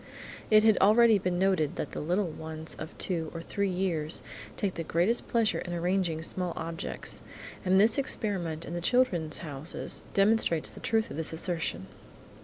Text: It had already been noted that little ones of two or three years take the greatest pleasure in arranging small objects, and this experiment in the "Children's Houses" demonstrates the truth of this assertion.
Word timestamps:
It 0.49 0.63
had 0.63 0.79
already 0.79 1.19
been 1.19 1.37
noted 1.37 1.75
that 1.75 1.95
little 1.95 2.25
ones 2.29 2.75
of 2.79 2.97
two 2.97 3.29
or 3.35 3.39
three 3.43 3.69
years 3.69 4.23
take 4.57 4.73
the 4.73 4.83
greatest 4.83 5.27
pleasure 5.27 5.59
in 5.59 5.73
arranging 5.73 6.23
small 6.23 6.53
objects, 6.55 7.21
and 7.63 7.79
this 7.79 7.99
experiment 7.99 8.65
in 8.65 8.73
the 8.73 8.81
"Children's 8.81 9.37
Houses" 9.37 10.01
demonstrates 10.15 10.71
the 10.71 10.79
truth 10.79 11.11
of 11.11 11.17
this 11.17 11.33
assertion. 11.33 11.85